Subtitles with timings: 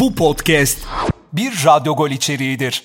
[0.00, 0.78] Bu podcast
[1.32, 2.84] bir Radyo Gol içeriğidir.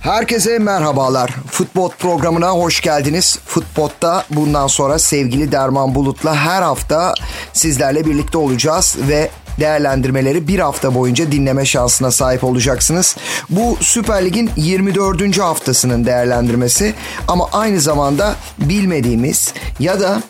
[0.00, 1.30] Herkese merhabalar.
[1.50, 3.38] Futbol programına hoş geldiniz.
[3.46, 7.14] Futbolda bundan sonra sevgili Derman Bulut'la her hafta
[7.52, 9.30] sizlerle birlikte olacağız ve
[9.60, 13.16] değerlendirmeleri bir hafta boyunca dinleme şansına sahip olacaksınız.
[13.50, 15.38] Bu Süper Lig'in 24.
[15.38, 16.94] haftasının değerlendirmesi
[17.28, 20.22] ama aynı zamanda bilmediğimiz ya da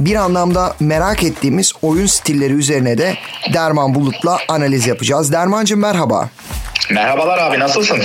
[0.00, 3.14] bir anlamda merak ettiğimiz oyun stilleri üzerine de
[3.54, 5.32] Derman Bulut'la analiz yapacağız.
[5.32, 6.28] Dermancığım merhaba.
[6.90, 7.98] Merhabalar abi nasılsın?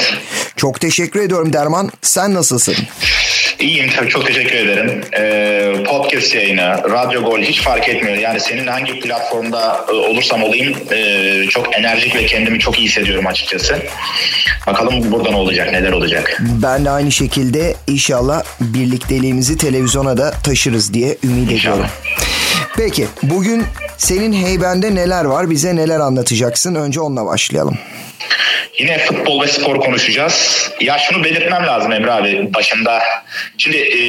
[0.55, 1.91] Çok teşekkür ediyorum Derman.
[2.01, 2.75] Sen nasılsın?
[3.59, 5.01] İyiyim tabii çok teşekkür ederim.
[5.17, 8.17] Ee, podcast yayını, radyo gol hiç fark etmiyor.
[8.17, 13.27] Yani senin hangi platformda e, olursam olayım e, çok enerjik ve kendimi çok iyi hissediyorum
[13.27, 13.75] açıkçası.
[14.67, 16.37] Bakalım burada ne olacak, neler olacak.
[16.63, 21.73] Ben de aynı şekilde inşallah birlikteliğimizi televizyona da taşırız diye ümit İnşallah.
[21.75, 21.91] ediyorum.
[22.77, 23.63] Peki bugün
[23.97, 25.49] senin heybende neler var?
[25.49, 26.75] Bize neler anlatacaksın?
[26.75, 27.77] Önce onunla başlayalım.
[28.79, 30.69] Yine futbol ve spor konuşacağız.
[30.81, 32.99] Ya şunu belirtmem lazım Emre abi başında.
[33.57, 34.01] Şimdi e,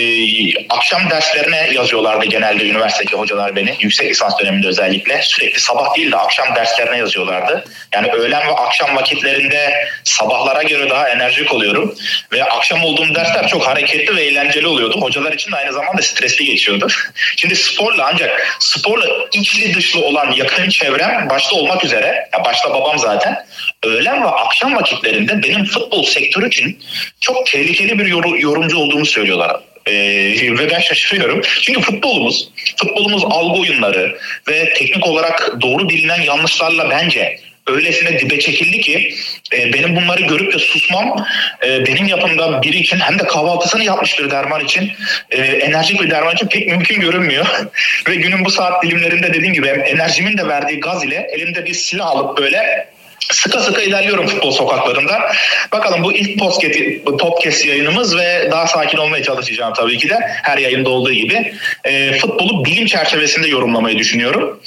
[0.69, 3.75] akşam derslerine yazıyorlardı genelde üniversitedeki hocalar beni.
[3.81, 5.23] Yüksek lisans döneminde özellikle.
[5.23, 7.65] Sürekli sabah değil de akşam derslerine yazıyorlardı.
[7.93, 11.95] Yani öğlen ve akşam vakitlerinde sabahlara göre daha enerjik oluyorum.
[12.33, 15.01] Ve akşam olduğum dersler çok hareketli ve eğlenceli oluyordu.
[15.01, 16.89] Hocalar için de aynı zamanda stresli geçiyordu.
[17.37, 22.29] Şimdi sporla ancak sporla içli dışlı olan yakın çevrem başta olmak üzere.
[22.33, 23.47] Ya başta babam zaten.
[23.85, 26.79] Öğlen ve akşam vakitlerinde benim futbol sektörü için
[27.21, 29.61] çok tehlikeli bir yor- yorumcu olduğumu söylüyorlar.
[29.86, 31.41] Ee, ve ben şaşırıyorum.
[31.62, 38.81] Çünkü futbolumuz, futbolumuz algı oyunları ve teknik olarak doğru bilinen yanlışlarla bence öylesine dibe çekildi
[38.81, 39.14] ki
[39.53, 41.27] e, benim bunları görüp de susmam
[41.67, 44.92] e, benim yapımda biri için hem de kahvaltısını yapmış bir derman için
[45.31, 47.47] e, enerjik bir derman için pek mümkün görünmüyor.
[48.09, 52.06] Ve günün bu saat dilimlerinde dediğim gibi enerjimin de verdiği gaz ile elimde bir silah
[52.06, 52.89] alıp böyle
[53.20, 55.33] sıka sıka ilerliyorum futbol sokaklarında.
[55.72, 56.78] Bakalım bu ilk podcast,
[57.19, 61.53] podcast yayınımız ve daha sakin olmaya çalışacağım tabii ki de her yayında olduğu gibi.
[61.84, 64.60] E, futbolu bilim çerçevesinde yorumlamayı düşünüyorum.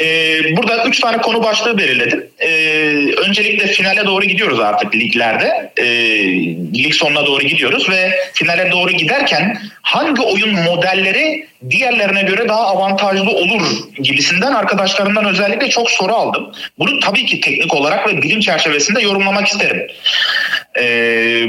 [0.00, 2.26] E, burada üç tane konu başlığı belirledim.
[2.40, 2.48] E,
[3.12, 5.72] öncelikle finale doğru gidiyoruz artık liglerde.
[5.76, 5.86] E,
[6.74, 13.30] lig sonuna doğru gidiyoruz ve finale doğru giderken hangi oyun modelleri diğerlerine göre daha avantajlı
[13.30, 13.62] olur
[14.02, 16.52] gibisinden arkadaşlarımdan özellikle çok soru aldım.
[16.78, 19.86] Bunu tabii ki teknik olarak ve bilim çerçevesinde yorumlamak isterim.
[20.78, 21.46] Ee,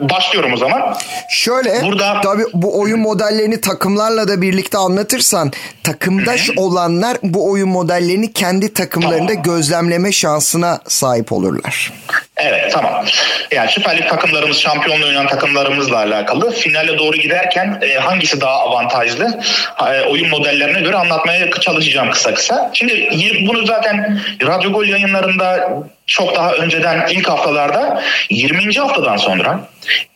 [0.00, 0.96] başlıyorum o zaman.
[1.30, 5.52] Şöyle Burada- tabii bu oyun modellerini takımlarla da birlikte anlatırsan
[5.84, 9.42] takımdaş olanlar bu oyun modellerini kendi takımlarında Tamam.
[9.42, 11.92] gözlemleme şansına sahip olurlar.
[12.36, 13.04] Evet tamam.
[13.50, 19.40] Yani Süper Lig takımlarımız, şampiyonluğu oynayan takımlarımızla alakalı finale doğru giderken e, hangisi daha avantajlı
[19.86, 22.70] e, oyun modellerine göre anlatmaya çalışacağım kısa kısa.
[22.72, 23.10] Şimdi
[23.48, 25.68] bunu zaten Radyo Gol yayınlarında
[26.08, 28.74] çok daha önceden ilk haftalarda 20.
[28.74, 29.60] haftadan sonra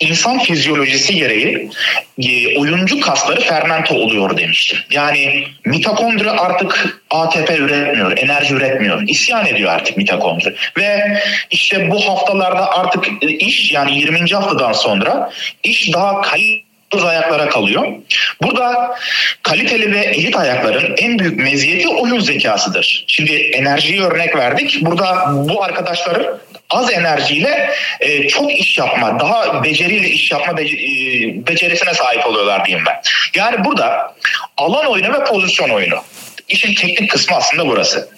[0.00, 1.70] insan fizyolojisi gereği
[2.18, 4.78] e, oyuncu kasları fermente oluyor demiştim.
[4.90, 9.02] Yani mitokondri artık ATP üretmiyor, enerji üretmiyor.
[9.08, 10.54] İsyan ediyor artık mitokondri.
[10.78, 11.18] Ve
[11.50, 11.98] işte bu
[12.42, 14.30] haftalarda artık e, iş yani 20.
[14.30, 15.30] haftadan sonra
[15.62, 17.86] iş daha kaliteli ayaklara kalıyor.
[18.42, 18.94] Burada
[19.42, 23.04] kaliteli ve elit ayakların en büyük meziyeti oyun zekasıdır.
[23.06, 24.78] Şimdi enerjiyi örnek verdik.
[24.82, 26.38] Burada bu arkadaşların
[26.70, 27.70] az enerjiyle
[28.00, 33.00] e, çok iş yapma, daha beceriyle iş yapma bece- e, becerisine sahip oluyorlar diyeyim ben.
[33.34, 34.14] Yani burada
[34.56, 35.96] alan oyunu ve pozisyon oyunu.
[36.48, 38.08] İşin teknik kısmı aslında burası.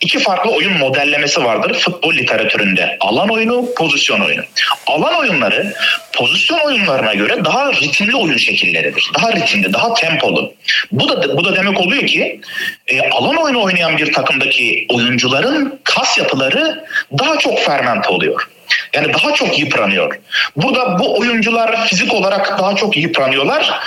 [0.00, 2.96] İki farklı oyun modellemesi vardır futbol literatüründe.
[3.00, 4.42] Alan oyunu, pozisyon oyunu.
[4.86, 5.74] Alan oyunları
[6.12, 9.10] pozisyon oyunlarına göre daha ritimli oyun şekilleridir.
[9.14, 10.54] Daha ritimli, daha tempolu.
[10.92, 12.40] Bu da bu da demek oluyor ki
[12.86, 16.84] e, alan oyunu oynayan bir takımdaki oyuncuların kas yapıları
[17.18, 18.48] daha çok fermente oluyor.
[18.92, 20.18] Yani daha çok yıpranıyor.
[20.56, 23.80] Burada bu oyuncular fizik olarak daha çok yıpranıyorlar.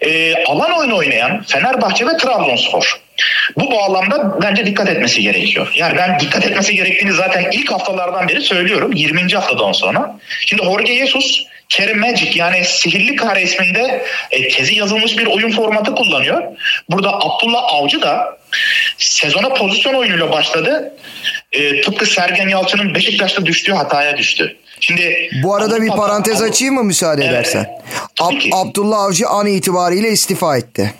[0.00, 3.05] E, alan oyunu oynayan Fenerbahçe ve Trabzonspor.
[3.56, 5.72] Bu bağlamda bence dikkat etmesi gerekiyor.
[5.74, 8.92] Yani ben dikkat etmesi gerektiğini zaten ilk haftalardan beri söylüyorum.
[8.92, 9.34] 20.
[9.34, 10.18] haftadan sonra.
[10.46, 15.94] Şimdi Jorge Jesus Kerim Magic yani sihirli kare isminde e, tezi yazılmış bir oyun formatı
[15.94, 16.42] kullanıyor.
[16.90, 18.38] Burada Abdullah Avcı da
[18.98, 20.94] sezona pozisyon oyunuyla başladı.
[21.52, 24.56] E, tıpkı Sergen Yalçın'ın Beşiktaş'ta düştüğü hataya düştü.
[24.80, 27.32] Şimdi Bu arada bir parantez açayım mı müsaade Evet.
[27.32, 27.66] edersen?
[28.20, 28.50] Ab-.
[28.52, 30.94] Abdullah Avcı an itibariyle istifa etti.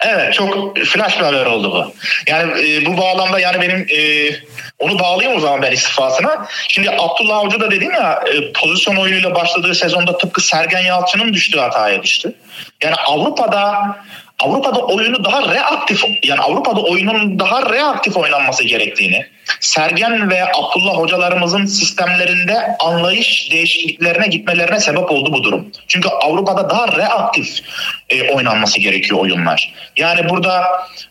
[0.00, 1.94] Evet çok flash bir haber oldu bu.
[2.30, 4.30] Yani e, bu bağlamda yani benim e,
[4.78, 6.46] onu bağlayayım o zaman ben istifasına.
[6.68, 11.58] Şimdi Abdullah Avcı da dedim ya e, pozisyon oyunuyla başladığı sezonda tıpkı Sergen Yalçın'ın düştüğü
[11.58, 12.34] hataya düştü.
[12.82, 13.96] Yani Avrupa'da
[14.38, 19.26] Avrupa'da oyunu daha reaktif yani Avrupa'da oyunun daha reaktif oynanması gerektiğini,
[19.60, 25.72] Sergen ve Abdullah hocalarımızın sistemlerinde anlayış değişikliklerine gitmelerine sebep oldu bu durum.
[25.88, 27.60] Çünkü Avrupa'da daha reaktif
[28.08, 29.74] e, oynanması gerekiyor oyunlar.
[29.96, 30.64] Yani burada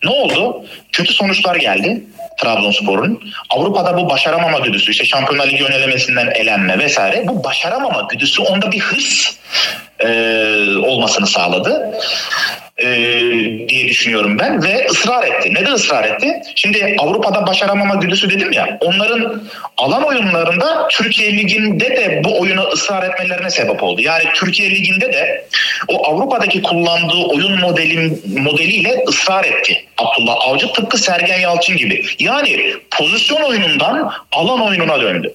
[0.04, 0.66] ne oldu?
[0.92, 2.04] Kötü sonuçlar geldi.
[2.38, 3.34] Trabzonspor'un.
[3.50, 8.80] Avrupa'da bu başaramama güdüsü işte Şampiyonlar Ligi yönelemesinden elenme vesaire bu başaramama güdüsü onda bir
[8.80, 9.36] hırs
[10.00, 10.08] e,
[10.78, 12.00] olmasını sağladı
[12.78, 12.88] e,
[13.70, 15.54] diye düşünüyorum ben ve ısrar etti.
[15.54, 16.42] Neden ısrar etti?
[16.56, 19.44] Şimdi Avrupa'da başaramama güdüsü dedim ya onların
[19.78, 24.02] alan oyunlarında Türkiye Ligi'nde de bu oyuna ısrar etmelerine sebep oldu.
[24.02, 25.46] Yani Türkiye Ligi'nde de
[25.88, 29.86] o Avrupa'daki kullandığı oyun modelin modeliyle ısrar etti.
[29.98, 32.06] Abdullah Avcı tıpkı Sergen Yalçın gibi.
[32.20, 35.34] Yani pozisyon oyunundan alan oyununa döndü.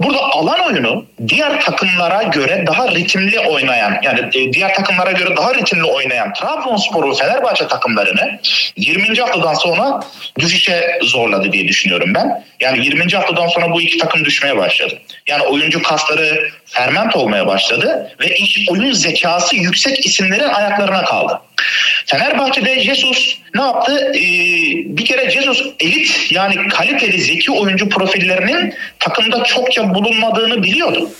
[0.00, 5.54] Burada alan oyunu diğer takımlara göre daha ritimli oynayan yani e, diğer takımlara göre daha
[5.54, 8.40] ritimli oynayan Trabzonspor ve Fenerbahçe takımlarını
[8.76, 9.20] 20.
[9.20, 10.00] haftadan sonra
[10.38, 12.44] düşüşe zorladı diye düşünüyorum ben.
[12.60, 13.12] Yani 20.
[13.12, 14.98] haftadan sonra bu iki takım düşmeye başladı.
[15.28, 21.40] Yani oyuncu kasları ferment olmaya başladı ve iş oyun zekası yüksek isimlerin ayaklarına kaldı.
[22.06, 24.12] Fenerbahçe'de Jesus ne yaptı?
[24.14, 24.20] Ee,
[24.84, 31.10] bir kere Jesus elit yani kaliteli zeki oyuncu profillerinin takımda çokça bulunmadığını biliyordu.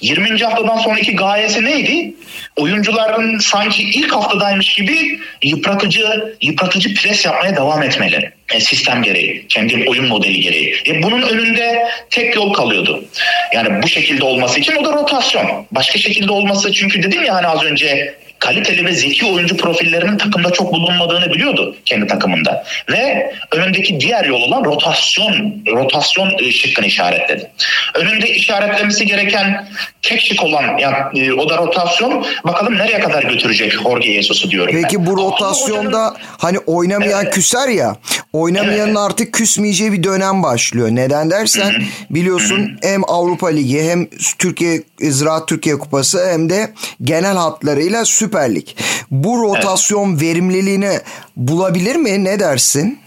[0.00, 0.38] 20.
[0.38, 2.14] haftadan sonraki gayesi neydi?
[2.56, 8.32] Oyuncuların sanki ilk haftadaymış gibi yıpratıcı yıpratıcı pres yapmaya devam etmeleri.
[8.52, 10.76] E, sistem gereği, kendi oyun modeli gereği.
[10.86, 13.04] E, bunun önünde tek yol kalıyordu.
[13.52, 15.66] Yani bu şekilde olması için o da rotasyon.
[15.70, 20.50] Başka şekilde olması çünkü dedim ya hani az önce kaliteli ve zeki oyuncu profillerinin takımda
[20.50, 22.64] çok bulunmadığını biliyordu kendi takımında.
[22.90, 27.50] Ve önündeki diğer yol olan rotasyon rotasyon e, şıkkını işaretledi.
[27.94, 29.68] Önünde işaretlemesi gereken
[30.02, 32.26] tek şık olan yani, e, o da rotasyon.
[32.44, 35.06] Bakalım nereye kadar götürecek Jorge Jesus'u diyorum Peki ben.
[35.06, 37.34] bu rotasyonda hani oynamayan evet.
[37.34, 37.96] küser ya
[38.32, 38.98] oynamayanın evet.
[38.98, 40.88] artık küsmeyeceği bir dönem başlıyor.
[40.90, 41.82] Neden dersen Hı-hı.
[42.10, 42.90] biliyorsun Hı-hı.
[42.90, 44.06] hem Avrupa Ligi hem
[44.38, 46.70] Türkiye Ziraat Türkiye Kupası hem de
[47.02, 48.66] genel hatlarıyla Süper Lig.
[49.10, 50.22] Bu rotasyon evet.
[50.22, 50.98] verimliliğini
[51.36, 52.24] bulabilir mi?
[52.24, 52.98] Ne dersin?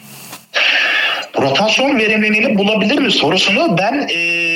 [1.42, 4.51] Rotasyon verimliliğini bulabilir mi sorusunu ben e,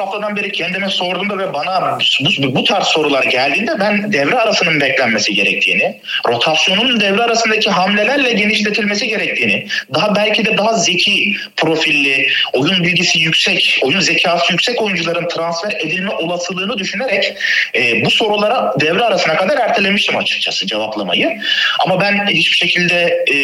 [0.00, 5.34] haftadan beri kendime sorduğumda ve bana bu, bu tarz sorular geldiğinde ben devre arasının beklenmesi
[5.34, 13.18] gerektiğini, rotasyonun devre arasındaki hamlelerle genişletilmesi gerektiğini, daha belki de daha zeki profilli, oyun bilgisi
[13.18, 17.34] yüksek, oyun zekası yüksek oyuncuların transfer edilme olasılığını düşünerek
[17.74, 21.38] e, bu sorulara devre arasına kadar ertelemiştim açıkçası cevaplamayı.
[21.84, 23.36] Ama ben hiçbir şekilde e,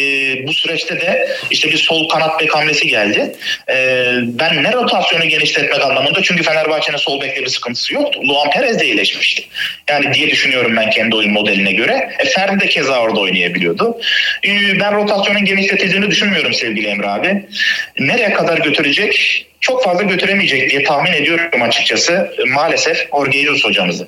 [0.47, 3.35] bu süreçte de işte bir sol kanat bek hamlesi geldi.
[3.69, 3.75] E,
[4.21, 8.19] ben ne rotasyonu genişletmek anlamında çünkü Fenerbahçe'nin sol bekte bir sıkıntısı yoktu.
[8.23, 9.43] Luan Perez de iyileşmişti.
[9.89, 12.09] Yani diye düşünüyorum ben kendi oyun modeline göre.
[12.19, 13.97] E, Ferdi de keza orada oynayabiliyordu.
[14.45, 17.45] E, ben rotasyonun genişletildiğini düşünmüyorum sevgili Emre abi.
[17.99, 19.43] Nereye kadar götürecek?
[19.59, 22.35] Çok fazla götüremeyecek diye tahmin ediyorum açıkçası.
[22.47, 24.07] Maalesef Jorge Jesus hocamızı.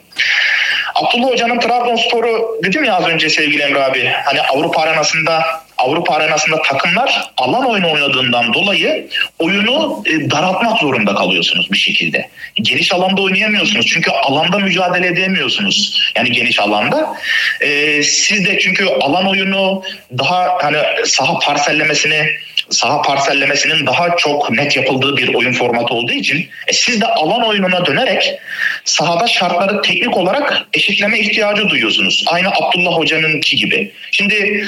[0.95, 4.11] Abdullah Hoca'nın Trabzonspor'u dedim ya az önce sevgili Emre abi.
[4.25, 5.43] Hani Avrupa arenasında
[5.79, 9.07] Avrupa arenasında takımlar alan oyunu oynadığından dolayı
[9.39, 12.29] oyunu e, daraltmak zorunda kalıyorsunuz bir şekilde.
[12.55, 16.11] Geniş alanda oynayamıyorsunuz çünkü alanda mücadele edemiyorsunuz.
[16.15, 17.15] Yani geniş alanda.
[17.61, 19.83] E, siz de çünkü alan oyunu
[20.17, 22.25] daha hani saha parsellemesini
[22.69, 27.47] saha parsellemesinin daha çok net yapıldığı bir oyun formatı olduğu için e, siz de alan
[27.47, 28.39] oyununa dönerek
[28.85, 32.25] sahada şartları teknik olarak eşitleme ihtiyacı duyuyorsunuz.
[32.27, 33.91] Aynı Abdullah Hoca'nınki gibi.
[34.11, 34.63] Şimdi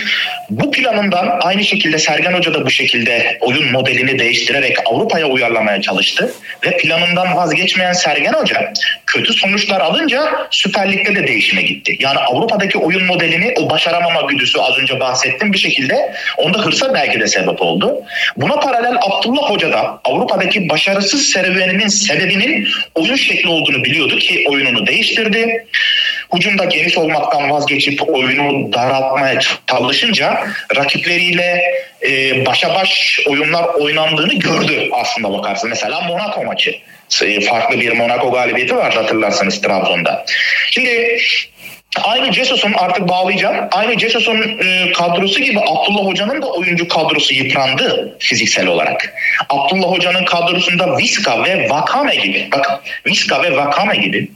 [0.50, 6.34] bu planından aynı şekilde Sergen Hoca da bu şekilde oyun modelini değiştirerek Avrupa'ya uyarlamaya çalıştı
[6.66, 8.74] ve planından vazgeçmeyen Sergen Hoca
[9.06, 11.98] kötü sonuçlar alınca Süper Lig'de de değişime gitti.
[12.00, 17.20] Yani Avrupa'daki oyun modelini o başaramama güdüsü az önce bahsettim bir şekilde onda hırsa belki
[17.20, 17.91] de sebep oldu.
[18.38, 24.88] Buna paralel Abdullah Hoca da Avrupa'daki başarısız serüveninin sebebinin oyun şekli olduğunu biliyordu ki oyununu
[24.88, 25.68] değiştirdi.
[26.36, 30.44] Hücumda geniş olmaktan vazgeçip oyunu daraltmaya çalışınca
[30.76, 31.64] rakipleriyle
[32.08, 35.70] e, başa baş oyunlar oynandığını gördü aslında bakarsın.
[35.70, 36.76] Mesela Monaco maçı
[37.24, 40.26] e, farklı bir Monaco galibiyeti var hatırlarsanız Trabzon'da.
[40.72, 41.18] Şimdi
[42.04, 43.68] Aynı Jesus'un artık bağlayacağım.
[43.72, 49.14] Aynı Jesus'un e, kadrosu gibi Abdullah Hoca'nın da oyuncu kadrosu yıprandı fiziksel olarak.
[49.50, 52.50] Abdullah Hoca'nın kadrosunda Viska ve Vakame gibi.
[52.52, 52.74] Bakın
[53.06, 54.30] Viska ve Vakame gibi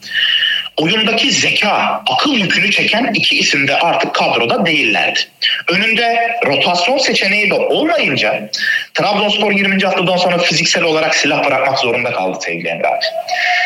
[0.78, 5.20] oyundaki zeka, akıl yükünü çeken iki isim de artık kadroda değillerdi.
[5.68, 8.50] Önünde rotasyon seçeneği de olmayınca
[8.94, 9.84] Trabzonspor 20.
[9.84, 13.06] haftadan sonra fiziksel olarak silah bırakmak zorunda kaldı sevgili Emre abi.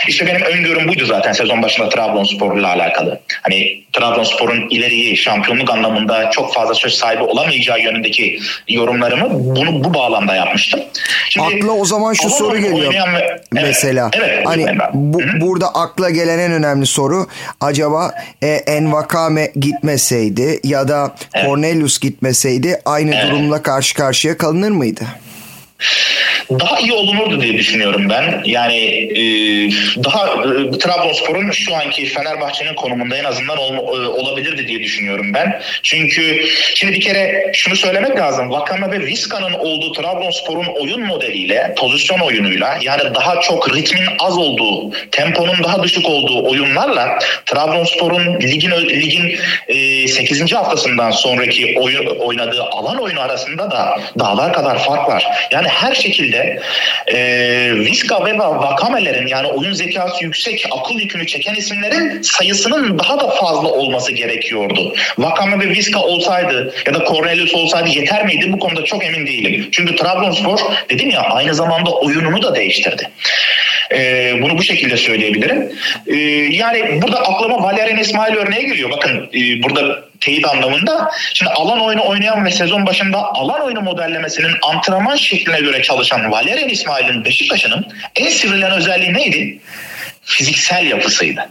[0.08, 3.20] İşte benim öngörüm buydu zaten sezon başında Trabzonspor'la alakalı.
[3.42, 10.36] Hani Trabzonspor'un ileriyi şampiyonluk anlamında çok fazla söz sahibi olamayacağı yönündeki yorumlarımı bunu bu bağlamda
[10.36, 10.80] yapmıştım.
[11.30, 12.94] Şimdi, akla o zaman şu soru geliyor.
[12.94, 16.99] Ve, mesela evet, hani bu, burada akla gelen en önemli soru
[17.62, 18.14] acaba
[18.44, 21.46] e, Envakame gitmeseydi ya da evet.
[21.46, 23.32] Cornelius gitmeseydi aynı evet.
[23.32, 25.04] durumla karşı karşıya kalınır mıydı?
[26.50, 28.42] Daha iyi olunurdu diye düşünüyorum ben.
[28.46, 28.78] Yani
[29.12, 29.24] e,
[30.04, 35.62] daha e, Trabzonspor'un şu anki Fenerbahçe'nin konumunda en azından ol, e, olabilirdi diye düşünüyorum ben.
[35.84, 38.50] Çünkü şimdi bir kere şunu söylemek lazım.
[38.50, 44.92] Vakame ve Vizca'nın olduğu Trabzonspor'un oyun modeliyle, pozisyon oyunuyla yani daha çok ritmin az olduğu,
[45.12, 50.54] temponun daha düşük olduğu oyunlarla Trabzonspor'un ligin ligin e, 8.
[50.54, 55.26] haftasından sonraki oyun, oynadığı alan oyunu arasında da dağlar kadar fark var.
[55.52, 56.60] Yani her şekilde de
[57.08, 57.18] e,
[57.76, 63.68] Vizca ve Vakame'lerin yani oyun zekası yüksek, akıl yükünü çeken isimlerin sayısının daha da fazla
[63.68, 64.96] olması gerekiyordu.
[65.18, 68.54] Vakame ve Vizca olsaydı ya da Cornelius olsaydı yeter miydi?
[68.54, 69.70] Bu konuda çok emin değilim.
[69.72, 73.10] Çünkü Trabzonspor dedim ya aynı zamanda oyununu da değiştirdi.
[73.92, 75.72] E, bunu bu şekilde söyleyebilirim.
[76.08, 76.16] E,
[76.56, 78.90] yani burada aklıma Valerian İsmail örneği geliyor.
[78.92, 81.12] Bakın e, burada teyit anlamında.
[81.34, 86.70] Şimdi alan oyunu oynayan ve sezon başında alan oyunu modellemesinin antrenman şekline göre çalışan Valerian
[86.70, 89.60] İsmail'in Beşiktaş'ının en sivrilen özelliği neydi?
[90.24, 91.50] Fiziksel yapısıydı.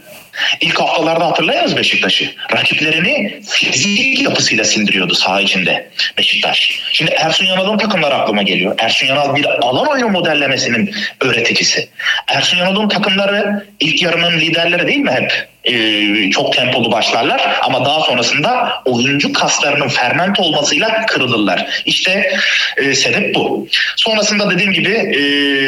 [0.61, 2.25] İlk haftalarda hatırlayınız Beşiktaş'ı.
[2.53, 6.79] Rakiplerini fizik yapısıyla sindiriyordu saha içinde Beşiktaş.
[6.91, 8.75] Şimdi Ersun Yanal'ın takımları aklıma geliyor.
[8.79, 11.89] Ersun Yanal bir alan oyunu modellemesinin öğreticisi.
[12.27, 15.49] Ersun Yanal'ın takımları ilk yarının liderleri değil mi hep?
[15.63, 21.83] Ee, çok tempolu başlarlar ama daha sonrasında oyuncu kaslarının ferment olmasıyla kırılırlar.
[21.85, 22.37] İşte
[22.77, 23.67] e, sebep bu.
[23.95, 25.21] Sonrasında dediğim gibi e,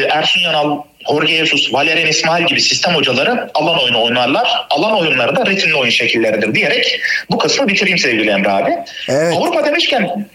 [0.09, 0.77] Ersun Yanal
[1.09, 4.67] Jorge Jesus, Valerian İsmail gibi sistem hocaları alan oyunu oynarlar.
[4.69, 6.99] Alan oyunları da ritimli oyun şekilleridir diyerek
[7.31, 8.71] bu kısmı bitireyim sevgili Emre abi.
[9.07, 9.33] Evet.
[9.37, 10.27] Avrupa demişken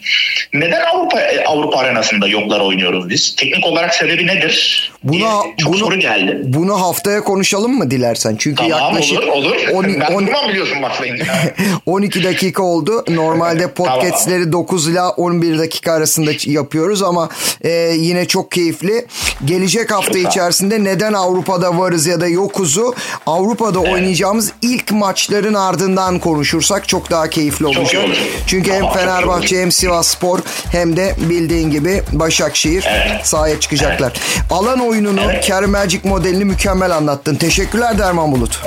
[0.53, 3.37] neden Avrupa Avrupa arenasında yoklar oynuyoruz biz?
[3.37, 4.93] Teknik olarak sebebi nedir?
[5.05, 6.41] Buna, çok bunu, soru geldi.
[6.45, 8.37] Bunu haftaya konuşalım mı dilersen?
[8.39, 9.57] Çünkü tamam, yaklaşık olur, olur.
[9.73, 11.19] 10, ben 10, biliyorsun bakmayın.
[11.87, 13.05] 12 dakika oldu.
[13.09, 14.53] Normalde podcastleri tamam.
[14.53, 17.29] 9 ile 11 dakika arasında yapıyoruz ama
[17.65, 19.07] e, yine çok keyifli.
[19.45, 22.95] Gelecek hafta içerisinde içerisinde neden Avrupa'da varız ya da yokuzu
[23.27, 23.93] Avrupa'da evet.
[23.93, 28.05] oynayacağımız ilk maçların ardından konuşursak çok daha keyifli olacak.
[28.47, 30.39] Çünkü hem Fenerbahçe hem Sivas Spor
[30.73, 33.27] hem de bildiğin gibi Başakşehir evet.
[33.27, 34.13] sahaya çıkacaklar.
[34.17, 34.51] Evet.
[34.51, 35.45] Alan oyununu evet.
[35.45, 37.35] Kerim Magic modelini mükemmel anlattın.
[37.35, 38.63] Teşekkürler Derman Bulut.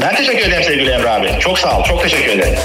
[0.00, 1.40] Ben teşekkür ederim sevgili Emre abi.
[1.40, 1.84] Çok sağ ol.
[1.84, 2.58] Çok teşekkür ederim.